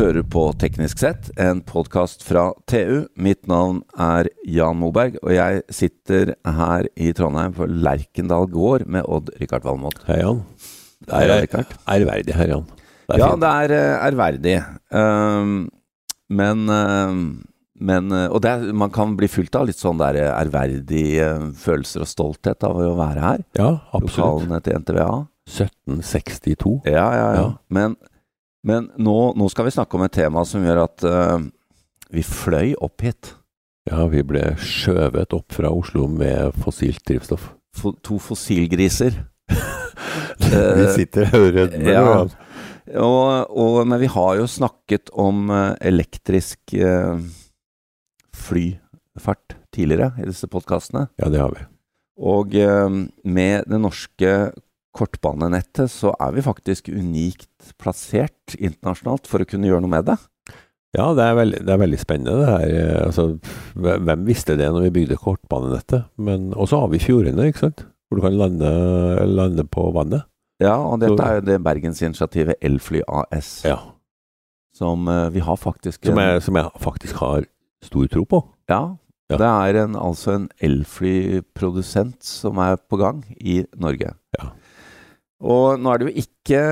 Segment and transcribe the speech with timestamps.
[0.00, 3.02] hører på Teknisk sett, en podkast fra TU.
[3.20, 9.04] Mitt navn er Jan Moberg, og jeg sitter her i Trondheim på Lerkendal gård med
[9.04, 9.98] Odd-Rikard Valmot.
[10.08, 10.40] Hei, Jan.
[11.04, 11.74] Det er Rikard.
[11.84, 12.64] ærverdig her, Jan.
[12.70, 13.42] Det er Ja, fint.
[13.44, 14.56] det er eh, ærverdig.
[14.90, 15.70] Um,
[16.30, 17.22] men um,
[17.80, 21.28] men, eh, og det er, man kan bli fylt av litt sånn der eh, ærverdige
[21.28, 23.44] eh, følelser og stolthet av å være her.
[23.56, 24.16] ja, absolutt.
[24.20, 25.26] Lokalene til NTVA.
[25.50, 26.74] 1762.
[26.86, 27.30] Ja, ja, ja.
[27.40, 27.46] Ja.
[27.72, 27.96] Men,
[28.66, 31.38] men nå, nå skal vi snakke om et tema som gjør at uh,
[32.12, 33.34] vi fløy opp hit.
[33.88, 37.50] Ja, vi ble skjøvet opp fra Oslo med fossilt drivstoff.
[37.76, 39.16] Fo to fossilgriser.
[40.40, 41.90] vi Eh, sitter her og rødmer.
[41.92, 42.04] ja.
[43.00, 47.20] Og, og, men vi har jo snakket om eh, elektrisk uh,
[48.34, 51.06] flyfart tidligere i disse podkastene.
[51.20, 51.66] ja, det har vi.
[52.18, 52.90] Og uh,
[53.24, 54.32] med det norske
[54.96, 60.16] kortbanenettet så er vi faktisk unikt plassert internasjonalt for å kunne gjøre noe med det.
[60.96, 62.72] Ja, det er, veldig, det er veldig spennende det her.
[62.74, 63.28] eh, Altså,
[63.78, 66.08] hvem visste det når vi bygde kortbanenettet?
[66.18, 67.84] Men Og så har vi fjordene, ikke sant?
[68.10, 68.72] Hvor du kan lande,
[69.30, 70.24] lande på vannet.
[70.60, 73.78] Ja, og dette er jo det bergensinitiativet Elfly AS, Ja.
[74.74, 77.46] som eh, vi har faktisk Som jeg, som jeg faktisk har
[77.82, 78.42] stor tro på.
[78.68, 78.96] Ja,
[79.30, 79.36] Ja.
[79.38, 84.10] det er en, altså en elflyprodusent som er på gang i Norge.
[84.38, 84.50] Ja.
[85.40, 86.62] Og nå er det jo ikke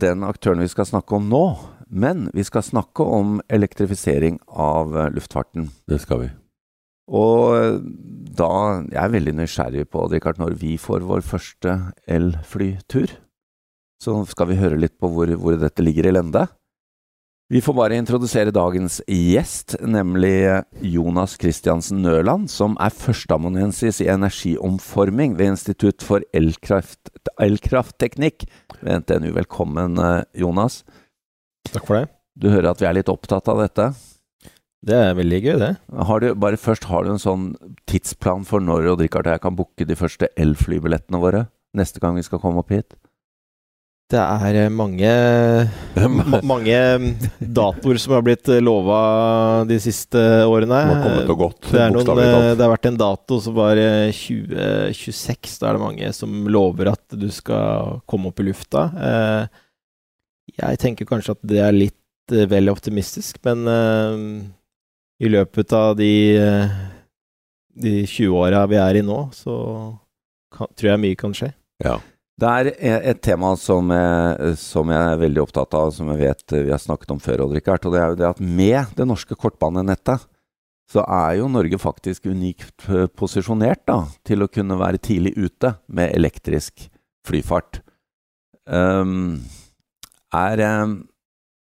[0.00, 1.44] den aktøren vi skal snakke om nå,
[1.92, 5.68] men vi skal snakke om elektrifisering av eh, luftfarten.
[5.86, 6.30] Det skal vi.
[7.06, 7.84] Og
[8.36, 11.76] da Jeg er veldig nysgjerrig på, Richard, når vi får vår første
[12.10, 13.12] elflytur.
[14.02, 16.46] Så skal vi høre litt på hvor, hvor dette ligger i lende.
[17.46, 25.36] Vi får bare introdusere dagens gjest, nemlig Jonas Christiansen Nøland, som er førsteamanuensis i energiomforming
[25.38, 28.48] ved Institutt for elkraft, elkraftteknikk
[28.80, 29.30] ved NTNU.
[29.38, 30.80] Velkommen, eh, Jonas.
[31.70, 32.08] Takk for det.
[32.34, 33.92] Du hører at vi er litt opptatt av dette.
[34.82, 35.76] Det er veldig gøy, det.
[36.02, 37.54] Har du, bare først, har du en sånn
[37.86, 41.46] tidsplan for når Odd Rikard og jeg kan booke de første elflybillettene våre
[41.78, 42.98] neste gang vi skal komme opp hit?
[44.06, 45.08] Det er eh, mange,
[45.98, 46.76] ma mange
[47.42, 48.98] datoer som har blitt lova
[49.66, 50.78] de siste årene.
[51.26, 55.58] Gått, Det, noen, eh, det har vært en dato som var eh, 2026.
[55.58, 58.86] Da er det mange som lover at du skal komme opp i lufta.
[58.94, 59.62] Eh,
[60.62, 64.22] Jeg tenker kanskje at det er litt eh, vel optimistisk, men eh,
[65.26, 66.76] i løpet av de, eh,
[67.74, 69.56] de 20 åra vi er i nå, så
[70.54, 71.50] kan, tror jeg mye kan skje.
[71.82, 71.98] Ja.
[72.36, 76.20] Det er e- et tema som jeg, som jeg er veldig opptatt av, som jeg
[76.20, 78.92] vet vi har snakket om før, Odd Rikard, og det er jo det at med
[78.98, 80.26] det norske kortbanenettet,
[80.92, 85.72] så er jo Norge faktisk unikt eh, posisjonert da, til å kunne være tidlig ute
[85.88, 86.84] med elektrisk
[87.26, 87.80] flyfart.
[88.66, 89.40] Um,
[90.34, 90.96] er um,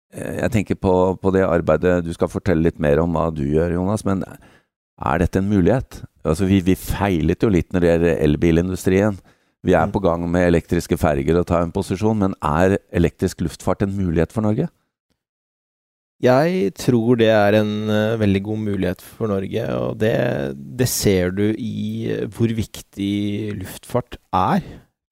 [0.09, 0.91] Jeg tenker på,
[1.21, 5.21] på det arbeidet Du skal fortelle litt mer om hva du gjør, Jonas, men er
[5.21, 6.01] dette en mulighet?
[6.25, 9.19] Altså, vi, vi feilet jo litt når det gjelder elbilindustrien.
[9.67, 9.91] Vi er Mm.
[9.91, 14.31] på gang med elektriske ferger og tar en posisjon, men er elektrisk luftfart en mulighet
[14.31, 14.69] for Norge?
[16.23, 20.15] Jeg tror det er en eh, veldig god mulighet for Norge, og det,
[20.55, 24.63] det ser du i eh, hvor viktig luftfart er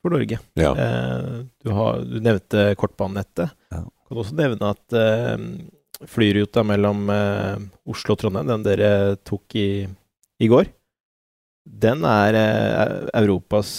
[0.01, 0.39] for Norge.
[0.57, 0.71] ja.
[0.73, 3.53] Eh, du, har, du nevnte kortbanenettet.
[3.73, 3.83] Ja.
[3.85, 7.57] Du kan også nevne at uh, flyruta mellom uh,
[7.89, 9.87] Oslo og Trondheim, den dere tok i,
[10.37, 10.69] i går,
[11.65, 13.69] den er eh, Europas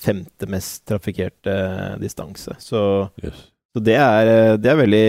[0.00, 1.54] femte mest trafikkerte
[2.00, 2.56] distanse.
[2.58, 3.42] Så, Yes.
[3.76, 5.04] så det, er, eh, det er veldig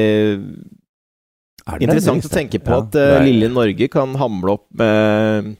[1.66, 2.30] Er det Interessant det?
[2.30, 5.56] å tenke på Ja, at eh, er- lille Norge kan hamle opp med,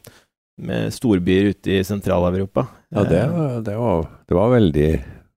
[0.62, 2.68] med storbyer ute i Sentral-Europa.
[2.94, 4.90] Ja, det, Eh, det, var, det var veldig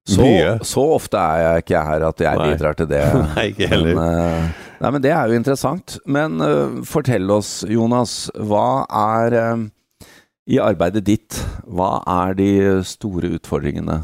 [0.08, 0.58] Så, mye.
[0.64, 2.50] så ofte er jeg ikke her at jeg Nei.
[2.52, 3.02] bidrar til det.
[3.34, 3.94] Nei, ikke heller.
[3.94, 5.98] Men, eh, nei, men det er jo interessant.
[6.06, 9.66] Men eh, fortell oss, Jonas, hva er eh,
[10.48, 11.36] i arbeidet ditt,
[11.68, 12.48] hva er de
[12.88, 14.00] store utfordringene?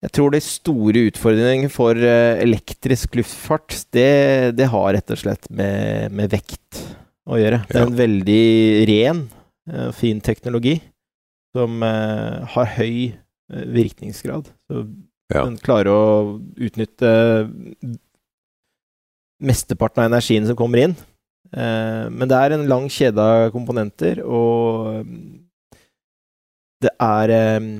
[0.00, 5.50] Jeg tror de store utfordringene for eh, elektrisk luftfart, det, det har rett og slett
[5.52, 6.80] med, med vekt
[7.28, 7.64] å gjøre.
[7.68, 8.44] Det er en veldig
[8.88, 9.20] ren,
[9.68, 10.78] eh, fin teknologi
[11.56, 13.12] som eh, har høy
[13.50, 14.52] virkningsgrad.
[14.70, 14.86] Så
[15.30, 15.44] Ja.
[15.44, 17.10] den klarer å utnytte
[19.38, 20.96] mesteparten av energien som kommer inn.
[21.50, 25.24] Eh, men det er en lang kjede av komponenter, og mm,
[26.84, 27.70] det er eh,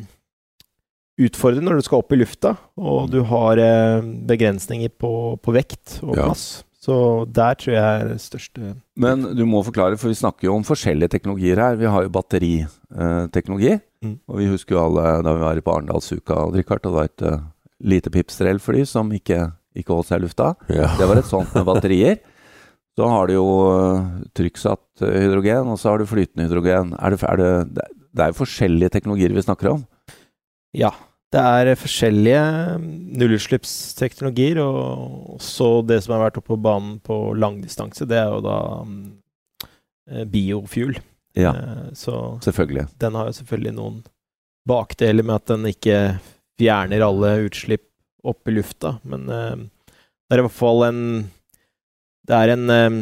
[1.21, 5.12] utfordrende når du skal opp i lufta, og du har eh, begrensninger på,
[5.43, 6.27] på vekt og Ja.
[6.31, 6.65] plass.
[6.81, 6.95] Så
[7.29, 10.65] der tror jeg er det største Men du må forklare, for vi snakker jo om
[10.65, 11.77] forskjellige teknologier her.
[11.77, 13.75] Vi har jo batteriteknologi.
[14.01, 14.15] Mm.
[14.25, 17.11] Og vi husker jo alle da vi var på Arendalsuka og Richard, og det var
[17.11, 17.45] et uh,
[17.85, 20.55] lite pipstrellfly som ikke ikke holdt seg i lufta.
[20.73, 20.89] Ja.
[20.99, 22.17] Det var et sånt med batterier.
[22.98, 26.94] Så har du jo øh, trykksatt øh, hydrogen, og så har du flytende hydrogen.
[26.98, 27.52] Er det, er det,
[28.10, 29.87] det er jo forskjellige teknologier vi snakker om.
[30.76, 30.90] Ja.
[31.31, 32.40] Det er forskjellige
[33.20, 38.40] nullutslippsteknologier, og også det som har vært oppe på banen på langdistanse, det er jo
[38.42, 39.04] da mm,
[40.32, 40.98] biofuel.
[41.38, 42.88] Ja, Eh, Så selvfølgelig.
[42.98, 44.00] den har jo selvfølgelig noen
[44.66, 46.19] bakdeler med at den ikke
[46.58, 47.87] fjerner alle utslipp
[48.26, 49.56] opp i lufta, men eh,
[49.94, 51.31] det er i hvert fall en
[52.31, 52.99] Det er en eh,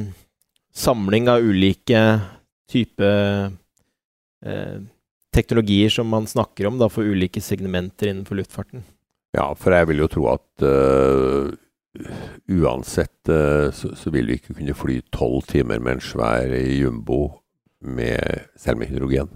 [0.73, 2.01] samling av ulike
[2.71, 3.51] typer
[4.45, 4.79] eh,
[5.37, 8.87] teknologier som man snakker om da, for ulike segmenter innenfor luftfarten.
[9.37, 11.51] Ja, for jeg vil jo tro at uh,
[12.49, 17.21] uansett uh, så, så vil vi ikke kunne fly tolv timer med en svær jumbo
[17.85, 19.29] med, selv med hydrogen.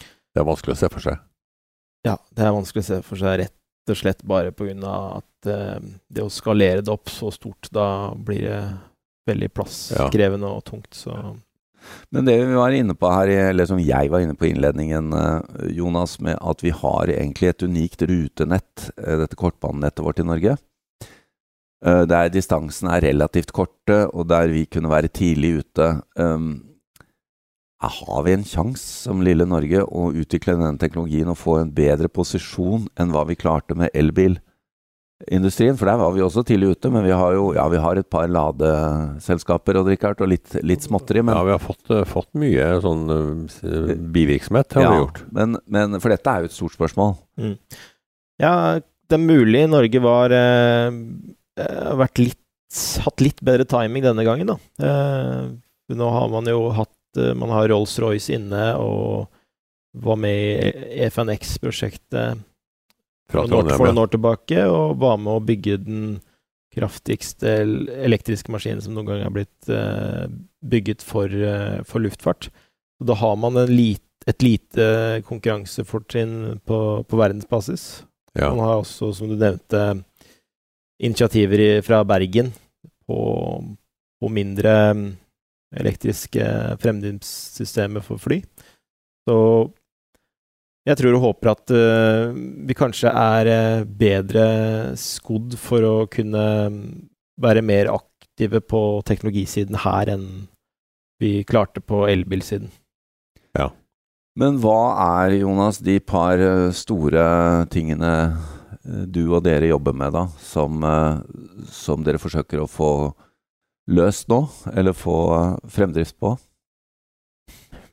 [0.00, 1.20] Det er vanskelig å se for seg.
[2.08, 4.96] Ja, det er vanskelig å se for seg rett og slett bare pga.
[5.20, 5.76] at uh,
[6.08, 8.62] det å skalere det opp så stort, da blir det
[9.28, 10.94] veldig plasskrevende og tungt.
[10.96, 11.14] Så
[12.14, 15.12] Men det vi var inne på her, eller som jeg var inne på i innledningen,
[15.18, 20.28] eh, Jonas, med at vi har egentlig et unikt rutenett, eh, dette kortbanenettet vårt i
[20.28, 20.56] Norge.
[21.84, 26.02] eh, Der distansene er relativt korte, og der vi kunne være tidlig ute.
[26.16, 26.68] Um,
[27.82, 32.06] har vi en sjanse som lille Norge å utvikle denne teknologien og få en bedre
[32.06, 33.90] posisjon enn hva vi klarte med
[35.22, 35.76] elbilindustrien?
[35.78, 38.08] For der var vi også tidlig ute, men vi har jo ja, vi har et
[38.10, 41.22] par ladeselskaper og Rikard, og litt, litt småtteri.
[41.22, 45.24] Men Ja, vi har fått, øh, fått mye sånn øh, bivirksomhet, har vi gjort.
[45.32, 47.16] Men, men, for dette er jo et stort spørsmål.
[48.42, 50.88] ja, det er mulig Norge var eh,
[51.60, 52.40] eh, vært litt,
[53.04, 54.56] hatt litt bedre timing denne gangen, da.
[54.80, 55.52] Eh,
[55.92, 59.28] nå har man jo hatt eh, Man har Rolls-Royce inne og
[59.92, 62.40] var med i FNX-prosjektet
[63.30, 66.04] Fra Trondheim, for noen år tilbake, og var med å bygge den
[66.72, 67.50] kraftigste
[68.02, 70.24] elektriske maskinen som noen gang er blitt uh,
[70.64, 72.48] bygget for, uh, for luftfart.
[72.98, 74.86] Så da har man en lit, et lite
[75.28, 78.04] konkurransefortrinn på, på verdensbasis.
[78.38, 78.52] Ja.
[78.54, 80.02] Man har også, som du nevnte,
[81.02, 82.52] initiativer i, fra Bergen
[83.06, 83.18] på,
[84.22, 85.06] på mindre mm,
[85.82, 86.46] elektriske
[86.80, 88.40] fremdriftssystemer for fly.
[89.28, 89.36] Så
[90.88, 92.32] jeg tror og håper at uh,
[92.66, 94.46] vi kanskje er eh, bedre
[94.98, 96.86] skodd for å kunne mm,
[97.42, 100.26] være mer aktive på teknologisiden her enn
[101.22, 102.72] vi klarte på elbilsiden.
[103.54, 103.70] Ja.
[104.34, 107.22] Men hva er, Jonas, de par eh, store
[107.70, 108.12] tingene
[108.82, 110.82] du og dere jobber med, da, som,
[111.70, 112.88] som dere forsøker å få
[113.94, 114.40] løst nå,
[114.74, 115.14] eller få
[115.70, 116.32] fremdrift på?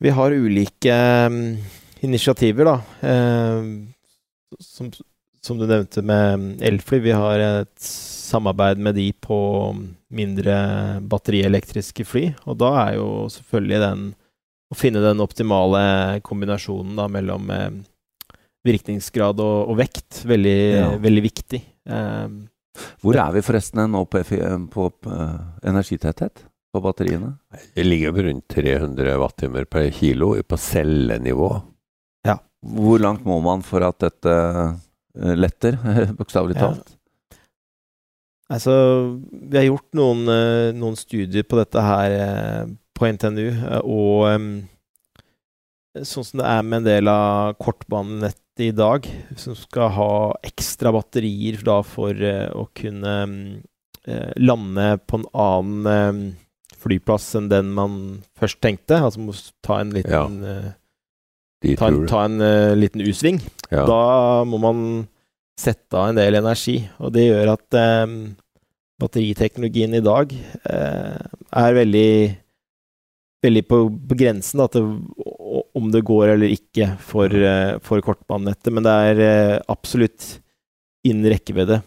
[0.01, 0.95] Vi har ulike
[1.29, 1.45] mm,
[2.05, 2.75] initiativer, da.
[3.07, 3.63] Eh,
[4.59, 4.91] som,
[5.41, 6.99] som du nevnte med elfly.
[7.03, 9.37] Vi har et samarbeid med de på
[10.13, 10.55] mindre
[11.09, 12.25] batterielektriske fly.
[12.49, 14.07] Og da er jo selvfølgelig den
[14.69, 17.71] å finne den optimale kombinasjonen da, mellom eh,
[18.67, 20.89] virkningsgrad og, og vekt veldig, Ja.
[21.01, 21.61] veldig viktig.
[21.89, 22.27] Eh,
[23.01, 24.37] Hvor er vi forresten nå på, FI
[24.71, 25.39] på eh,
[25.71, 27.31] energitetthet på batteriene?
[27.73, 31.49] Det ligger på rundt 300 wattimer per kilo på cellenivå.
[32.65, 35.77] Hvor langt må man for at dette eh, letter,
[36.19, 36.69] bokstavelig Ja.
[36.69, 36.95] talt?
[38.49, 38.73] Altså,
[39.29, 43.45] vi har gjort noen, eh, noen studier på dette her eh, på NTNU,
[43.85, 44.25] og
[46.03, 49.05] sånn som det er med en del av kortbanenettet i dag,
[49.39, 50.09] som skal ha
[50.43, 53.13] ekstra batterier da for å kunne
[54.35, 56.33] lande på en annen
[56.79, 57.95] flyplass enn den man
[58.39, 60.73] først tenkte, altså må ta en liten, De
[61.59, 63.41] ta en, ta en uh, liten U-sving.
[63.69, 63.85] ja.
[63.87, 64.83] Da må man
[65.59, 68.13] sette av en del energi, og det gjør at um,
[68.99, 72.11] batteriteknologien i dag uh, er veldig
[73.43, 73.77] veldig på,
[74.09, 74.87] på grensen da, til
[75.79, 80.39] om det går eller ikke for, uh, for kortbanenettet, men det er absolutt
[81.07, 81.81] innen rekkevidde.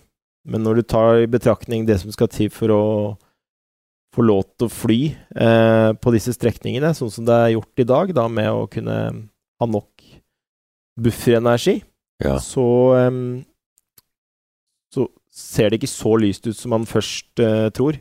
[0.48, 2.84] Men når du tar i betraktning det som skal til for å
[4.12, 7.88] få lov til å fly eh, på disse strekningene, sånn som det er gjort i
[7.88, 8.96] dag, da med å kunne
[9.62, 10.04] ha nok
[11.02, 11.80] bufferenergi,
[12.22, 12.36] ja.
[12.42, 12.66] så,
[13.08, 13.42] um,
[14.92, 17.96] så ser det ikke så lyst ut som man først uh, tror.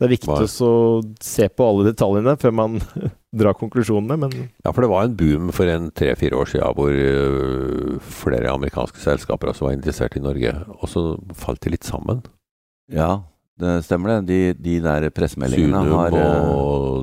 [0.00, 0.74] Det er viktig å
[1.20, 2.78] se på alle detaljene før man
[3.40, 6.94] drar konklusjonene, men Ja, for det var en boom for en tre-fire år siden hvor
[6.96, 11.04] uh, flere amerikanske selskaper også var interessert i Norge, og så
[11.36, 12.24] falt de litt sammen.
[12.90, 13.20] Ja,
[13.60, 14.18] det stemmer det.
[14.30, 16.50] De, de der pressemeldingene har, eh,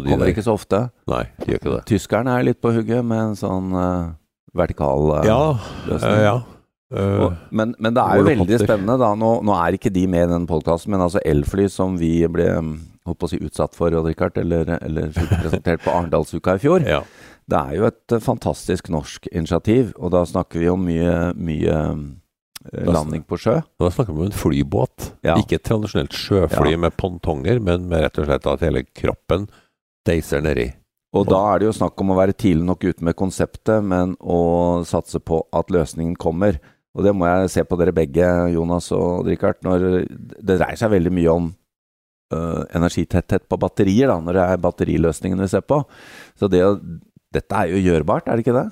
[0.04, 0.34] de kommer der.
[0.34, 0.84] ikke så ofte.
[1.10, 1.82] Nei, de gjør ikke det.
[1.94, 4.12] Tyskerne er litt på hugget med en sånn uh,
[4.58, 5.40] vertikal uh, Ja,
[5.88, 6.18] løsning.
[6.20, 6.36] Uh, ja.
[6.88, 9.10] Eh, Og, men, men det er jo veldig spennende, da.
[9.20, 12.46] Nå, nå er ikke de med i den podkasten, men altså elfly som vi ble
[12.64, 12.70] mm,
[13.10, 16.86] holdt på å si utsatt for, Richard, eller, eller fikk presentert på Arendalsuka i fjor.
[16.88, 17.02] ja.
[17.48, 21.76] Det er jo et eh, fantastisk norsk initiativ, og da snakker vi om mye, mye
[21.76, 22.26] eh, Da-
[22.74, 23.60] landing på sjø.
[23.80, 25.12] Da snakker vi om en flybåt.
[25.26, 25.36] Ja.
[25.40, 26.78] Ikke et tradisjonelt sjøfly Ja.
[26.78, 29.48] med pontonger, men med rett og slett at hele kroppen
[30.08, 30.74] deiser nedi.
[31.16, 34.16] Og da er det jo snakk om å være tidlig nok ute med konseptet, men
[34.20, 36.60] å satse på at løsningen kommer.
[36.98, 40.92] Og det må jeg se på dere begge, Jonas og Richard, når det dreier seg
[40.92, 41.48] veldig mye om
[42.34, 45.80] øh, energitetthet på batterier, da, når det er batteriløsningen vi ser på.
[46.38, 46.62] Så det,
[47.34, 48.68] dette er jo gjørbart, er det ikke det?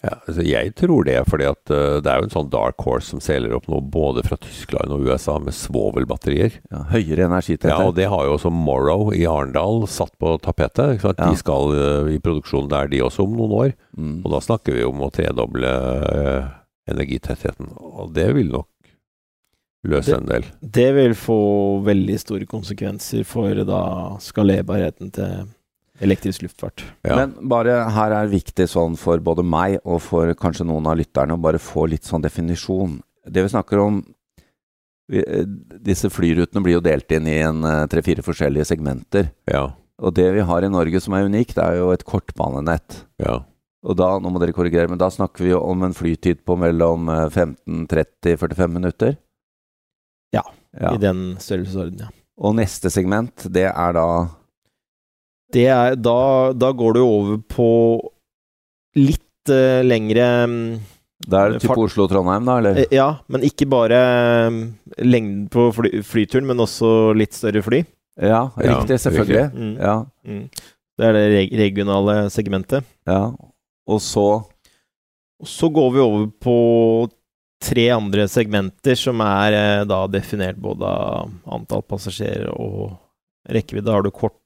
[0.00, 3.10] Ja, altså jeg tror det, fordi at eh, det er jo en sånn dark horse
[3.12, 6.56] som seiler opp nå, både fra Tyskland og USA, med svovelbatterier.
[6.72, 7.74] Ja, høyere energitetthet.
[7.74, 11.04] Ja, og det har jo også Morrow i Arendal satt på tapetet.
[11.04, 11.12] Ja.
[11.20, 13.76] De skal uh, i produksjon der, de også, om noen år.
[13.92, 14.16] Mm.
[14.24, 16.48] Og da snakker vi om å tredoble uh,
[16.88, 17.68] energitettheten.
[17.76, 18.68] Og det vil nok
[19.84, 20.48] løse Det- en del.
[20.60, 21.40] Det vil få
[21.84, 23.84] veldig store konsekvenser for da
[24.20, 25.48] skalerbarheten til
[26.00, 26.84] elektrisk luftfart.
[27.04, 27.16] Ja.
[27.20, 31.36] Men bare her er viktig sånn for både meg og for kanskje noen av lytterne
[31.36, 32.98] å bare få litt sånn definisjon.
[33.28, 34.00] Det vi snakker om
[35.10, 35.44] vi, eh,
[35.82, 39.32] Disse flyrutene blir jo delt inn i en eh, tre-fire forskjellige segmenter.
[39.50, 43.04] ja, Og det vi har i Norge som er unikt, er jo et kortbanenett.
[43.18, 43.40] ja.
[43.82, 46.52] Og da, nå må dere korrigere, men da snakker vi jo om en flytid på
[46.60, 49.14] mellom eh, 15, 30, 45 minutter?
[50.36, 50.42] Ja,
[50.76, 50.92] ja.
[50.92, 52.10] I den størrelsesorden, ja.
[52.36, 54.04] Og neste segment, det er da
[55.52, 56.16] Det er, da,
[56.54, 57.68] da går du over på
[58.98, 60.56] litt uh, lengre um,
[61.26, 62.80] Da er det type Oslo-Trondheim, da, eller?
[62.84, 64.00] eh, Ja, men ikke bare
[64.50, 64.60] mm,
[65.04, 67.82] lengden på fly, flyturen, men også litt større fly.
[68.20, 69.46] Ja, Ja, riktig, selvfølgelig.
[69.54, 69.74] Mm.
[69.80, 70.44] Ja, Mm.
[71.00, 72.84] Det er det reg regionale segmentet.
[73.08, 73.30] ja.
[73.88, 74.24] Og så
[75.40, 76.56] Og så går vi over på
[77.64, 82.92] tre andre segmenter som er eh, da definert både av antall passasjerer og
[83.48, 83.88] rekkevidde.
[83.90, 84.36] Har du kort,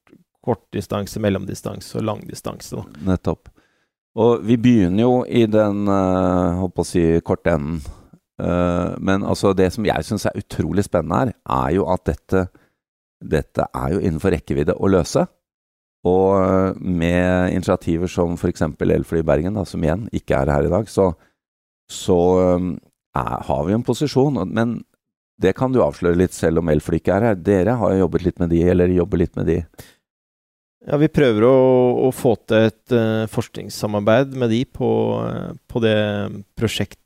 [0.45, 2.77] kortdistanse, mellomdistanse og langdistanse.
[2.77, 3.05] Da.
[3.11, 3.51] Nettopp.
[4.15, 7.81] Og vi begynner jo i den uh, holdt på å si korte enden.
[8.35, 12.41] Eh, men altså det som jeg syns er utrolig spennende her, er jo at dette,
[13.23, 15.25] dette er jo innenfor rekkevidde å løse.
[16.05, 18.65] Og eh, med initiativer som f.eks.
[18.83, 21.13] Elfly Bergen, da, som igjen ikke er her i dag, så,
[21.91, 22.19] så
[23.15, 24.43] er, har vi en posisjon.
[24.51, 24.81] Men
[25.41, 27.39] det kan du avsløre litt, selv om Elfly ikke er her.
[27.39, 29.61] Dere har jo jobbet litt med de, eller jobber litt med de.
[30.85, 31.55] Ja, vi prøver å,
[32.05, 34.89] å få til et uh, forskningssamarbeid med de på,
[35.25, 35.97] uh, på det
[36.57, 37.01] prosjektet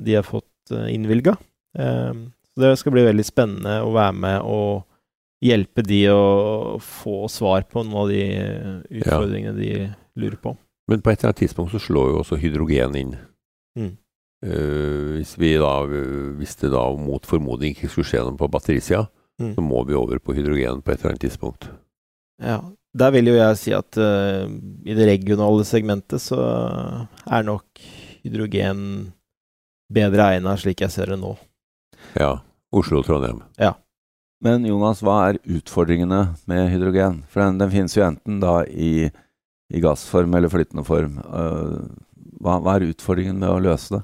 [0.00, 1.34] de har fått uh, innvilga.
[1.74, 4.84] så det skal bli veldig spennende å være med og
[5.44, 9.72] hjelpe de å få svar på noen av de utfordringene utfordringene de
[10.22, 10.54] lurer på.
[10.88, 13.12] Men på et eller annet tidspunkt så slår jo også hydrogen inn.
[13.74, 13.90] Mm.
[14.46, 15.74] Eh, hvis, vi da,
[16.38, 19.08] hvis det da mot formodning ikke skulle skje noe på batterisida,
[19.40, 19.54] Mm.
[19.56, 21.66] så må vi over på hydrogen på et eller annet tidspunkt.
[22.38, 22.60] Ja,
[22.94, 24.46] der vil jo jeg si at uh,
[24.86, 26.40] i det regionale segmentet så
[27.26, 27.82] er nok
[28.24, 29.12] hydrogen
[29.94, 31.34] bedre egna, slik jeg ser det nå.
[32.18, 32.38] Ja.
[32.74, 33.42] Oslo-Trondheim.
[34.44, 37.22] Men Jonas, hva er utfordringene med hydrogen?
[37.32, 39.06] For den, den finnes jo enten da i,
[39.72, 41.16] i gassform eller flytende form.
[41.24, 41.86] Uh,
[42.44, 44.02] hva, hva er utfordringen med å løse det?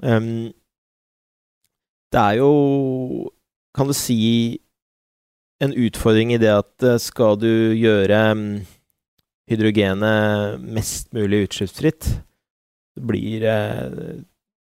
[0.00, 0.30] Um,
[2.14, 2.50] det er jo,
[3.76, 4.16] kan du si,
[5.64, 8.20] en utfordring i det at eh, skal du gjøre
[9.50, 12.08] hydrogenet mest mulig utslippsfritt,
[13.00, 14.20] blir eh,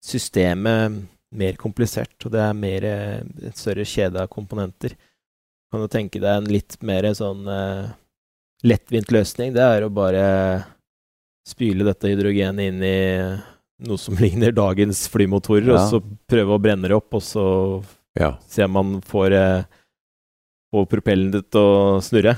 [0.04, 3.18] systemet mer komplisert, og det er mer eh,
[3.50, 4.96] en større kjede av komponenter.
[5.74, 7.88] Kan du tenke deg en litt mer sånn eh,
[8.70, 9.54] lettvint løsning?
[9.56, 10.26] Det er å bare
[11.48, 12.98] spyle dette hydrogenet inn i
[13.84, 15.82] noe som ligner dagens flymotorer, Ja.
[15.82, 17.46] og så prøve å brenne det opp, og så
[18.18, 18.36] Ja.
[18.48, 19.64] se om man får, eh,
[20.74, 22.36] får propellen ditt til å snurre.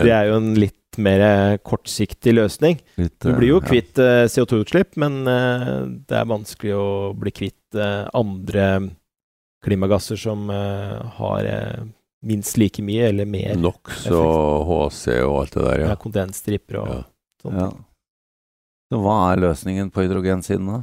[0.00, 2.80] Det er jo en litt mer eh, kortsiktig løsning.
[2.98, 4.24] Litt, Du blir jo kvitt ja.
[4.30, 5.68] CO2-utslipp, men eh,
[6.08, 6.86] det er vanskelig å
[7.18, 8.68] bli kvitt eh, andre
[9.64, 11.84] klimagasser som eh, har eh,
[12.26, 13.54] minst like mye eller mer.
[13.60, 15.88] NOx og HC og alt det der, Ja.
[15.94, 15.98] ja.
[16.00, 17.00] Kondensstripper og Ja.
[17.44, 17.60] sånt.
[17.60, 17.70] Ja.
[18.92, 20.82] Så hva er løsningen på hydrogensiden, da?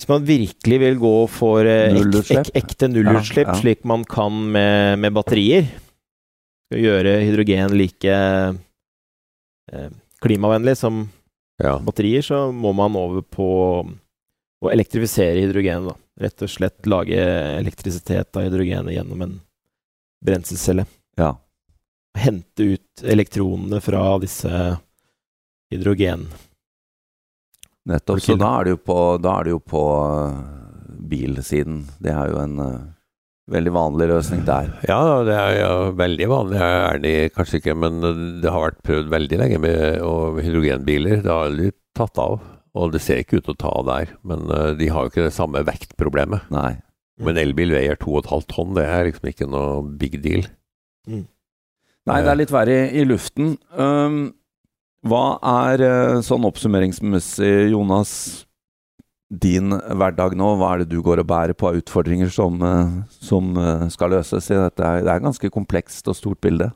[0.00, 3.60] Hvis man virkelig vil gå for eh, ek, ek, ekte nullutslipp, Ja, ja.
[3.60, 5.68] slik man kan med, med batterier,
[6.72, 8.14] gjøre hydrogen like
[9.68, 9.90] eh,
[10.24, 11.02] klimavennlig som
[11.60, 11.74] ja.
[11.84, 13.50] batterier, så må man over på
[13.84, 15.92] å elektrifisere hydrogenet.
[15.92, 16.24] Da.
[16.24, 17.20] Rett og slett lage
[17.60, 19.38] elektrisitet av hydrogenet gjennom en
[20.24, 20.88] brenselcelle.
[21.20, 21.34] Ja.
[22.16, 24.78] Hente ut elektronene fra disse
[25.68, 26.30] hydrogen...
[27.88, 28.20] Nettopp.
[28.22, 30.40] Så da er det jo på, da er det jo på uh,
[31.10, 31.84] bilsiden.
[32.02, 32.74] Det er jo en uh,
[33.50, 34.74] veldig vanlig løsning der.
[34.88, 38.00] Ja, det er ja, veldig vanlig er det kanskje ikke, men
[38.42, 41.24] det har vært prøvd veldig lenge med hydrogenbiler.
[41.24, 42.40] Det har aldri tatt av.
[42.78, 45.14] Og det ser ikke ut til å ta av der, men uh, de har jo
[45.14, 46.52] ikke det samme vektproblemet.
[46.54, 46.76] Nei.
[47.20, 50.46] Men elbil veier 2,5 tonn, det er liksom ikke noe big deal.
[51.08, 51.26] Mm.
[52.08, 53.56] Nei, det er litt verre i, i luften.
[53.76, 54.30] Um,
[55.06, 55.24] hva
[55.68, 58.12] er uh, sånn oppsummeringsmessig, Jonas,
[59.30, 60.52] din hverdag nå?
[60.58, 64.16] Hva er det du går og bærer på av utfordringer som, uh, som uh, skal
[64.16, 64.50] løses?
[64.50, 66.72] i Dette det er ganske komplekst og stort bilde.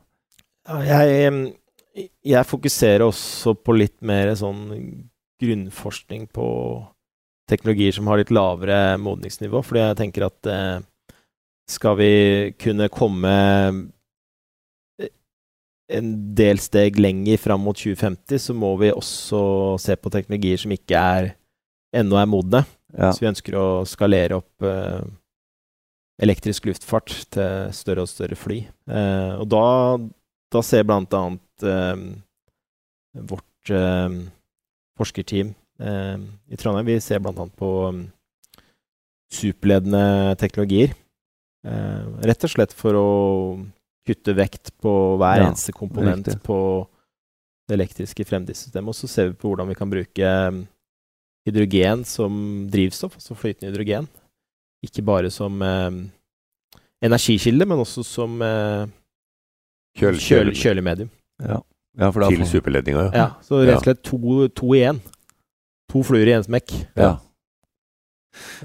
[0.89, 1.53] Jeg,
[2.25, 4.71] jeg fokuserer også på litt mer sånn
[5.43, 6.49] grunnforskning på
[7.51, 10.79] teknologier som har litt lavere modningsnivå, fordi jeg tenker at eh,
[11.71, 12.13] skal vi
[12.61, 13.83] kunne komme eh,
[15.93, 19.41] en del steg lenger fram mot 2050, så må vi også
[19.83, 21.35] se på teknologier som ikke er
[21.95, 22.65] ennå er modne.
[22.95, 23.11] Ja.
[23.13, 25.03] Så vi ønsker å skalere opp eh,
[26.23, 28.63] elektrisk luftfart til større og større fly.
[28.89, 29.65] Eh, og da,
[30.55, 32.05] da ser blant annet eh,
[33.31, 34.19] vårt eh,
[34.99, 36.19] forskerteam eh,
[36.51, 36.89] i Trondheim.
[36.89, 38.05] Vi ser blant annet på um,
[39.35, 40.95] superledende teknologier.
[41.65, 43.09] Rett og slett for å
[44.05, 46.43] kutte vekt på hver ja, eneste komponent riktig.
[46.45, 46.59] på
[47.69, 48.93] det elektriske fremdriftssystemet.
[48.93, 50.65] Og så ser vi på hvordan vi kan bruke um,
[51.49, 52.35] hydrogen som
[52.73, 54.09] drivstoff, altså flytende hydrogen.
[54.85, 55.95] Ikke bare som eh,
[57.05, 58.85] energikilde, men også som eh,
[59.97, 61.09] kjøl, kjøl, kjølemedium.
[61.41, 61.63] Ja.
[61.95, 63.11] Ja, Til superledninga, ja.
[63.15, 63.27] ja.
[63.45, 64.99] Så rett og slett to, to igjen.
[65.93, 66.73] To fluer i én smekk.
[66.99, 67.13] Ja.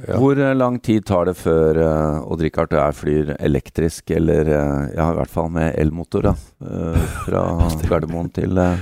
[0.08, 0.18] Ja.
[0.18, 4.50] Hvor eh, lang tid tar det før uh, Odd Rikard og jeg flyr elektrisk, eller
[4.50, 6.36] uh, ja, i hvert fall med elmotor, da,
[6.66, 7.46] uh, fra
[7.90, 8.76] Gardermoen til uh,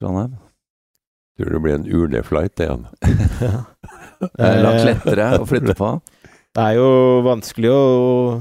[0.00, 0.36] Trondheim?
[1.38, 2.86] Tror det blir en urneflight, det igjen.
[4.24, 5.92] det er langt lettere å flytte på.
[6.58, 7.82] Det er jo vanskelig å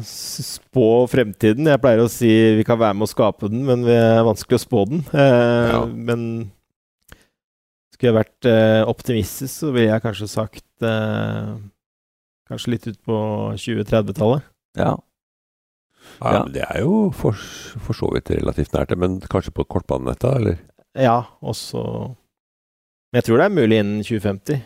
[0.02, 1.68] spå fremtiden.
[1.70, 4.58] Jeg pleier å si vi kan være med å skape den, men det er vanskelig
[4.58, 5.04] å spå den.
[5.12, 5.84] Eh, ja.
[5.86, 6.24] Men
[7.98, 11.58] skulle jeg vært eh, optimistisk, så ville jeg kanskje sagt eh,
[12.48, 13.16] Kanskje litt ut på
[13.60, 14.46] 2030-tallet.
[14.80, 14.94] Ja.
[16.22, 16.44] Ja, ja.
[16.48, 20.62] Det er jo for, for, så vidt relativt nært men kanskje på kortbanenettet, eller?
[20.96, 21.82] Ja, også
[23.12, 24.62] Men jeg tror det er mulig innen 2050.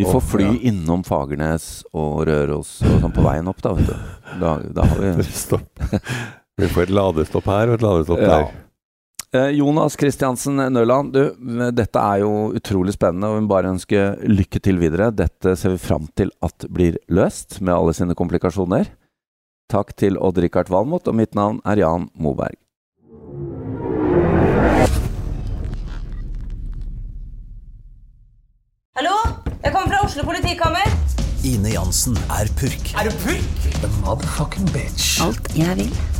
[0.00, 0.56] Vi får fly ja.
[0.72, 4.10] innom Fagernes og Røros og sånn på veien opp, da, vet du.
[4.42, 5.86] Da, da har vi Stopp.
[6.58, 8.34] Vi får et ladestopp her og et ladestopp ja.
[8.34, 8.52] der.
[9.32, 11.20] Eh, Jonas Kristiansen Nøland, du,
[11.70, 15.12] dette er jo utrolig spennende, og vi bare ønsker lykke til videre.
[15.14, 18.90] Dette ser vi fram til at blir løst, med alle sine komplikasjoner.
[19.70, 22.58] Takk til Odd-Rikard Valmot, og mitt navn er Jan Moberg.
[28.98, 29.14] Hallo?
[29.62, 30.90] Jeg kommer fra Oslo politikammer.
[31.46, 32.96] Ine Jansen er purk.
[32.98, 33.68] Er du purk?
[33.78, 35.20] The motherfucking bitch.
[35.22, 36.19] Alt jeg vil